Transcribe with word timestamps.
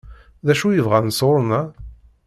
D 0.45 0.47
acu 0.53 0.67
i 0.71 0.81
bɣan 0.85 1.13
sɣur-neɣ? 1.19 1.65